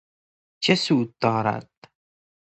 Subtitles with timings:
[0.63, 1.69] چه سود دارد